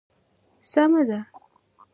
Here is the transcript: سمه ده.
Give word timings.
سمه 0.71 1.01
ده. 1.09 1.19